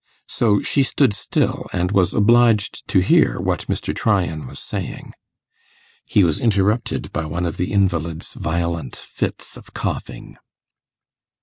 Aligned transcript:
So 0.27 0.63
she 0.63 0.81
stood 0.81 1.13
still, 1.13 1.67
and 1.71 1.91
was 1.91 2.15
obliged 2.15 2.87
to 2.87 3.01
hear 3.01 3.39
what 3.39 3.67
Mr. 3.67 3.95
Tryan 3.95 4.47
was 4.47 4.57
saying. 4.57 5.13
He 6.05 6.23
was 6.23 6.39
interrupted 6.39 7.11
by 7.13 7.25
one 7.25 7.45
of 7.45 7.57
the 7.57 7.71
invalid's 7.71 8.33
violent 8.33 8.95
fits 8.95 9.57
of 9.57 9.75
coughing. 9.75 10.37